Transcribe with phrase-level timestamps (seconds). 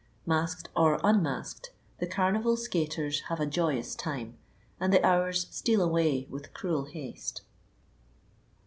[0.25, 1.69] Masked or unmasked,
[1.99, 4.35] the carnival skaters have a joyous time,
[4.79, 7.43] and the hours steal away with cruel haste.